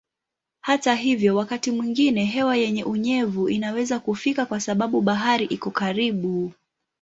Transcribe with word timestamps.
Hata 0.61 0.95
hivyo 0.95 1.35
wakati 1.35 1.71
mwingine 1.71 2.25
hewa 2.25 2.55
yenye 2.57 2.83
unyevu 2.83 3.49
inaweza 3.49 3.99
kufika 3.99 4.45
kwa 4.45 4.59
sababu 4.59 5.01
bahari 5.01 5.45
iko 5.45 5.71
karibu. 5.71 6.51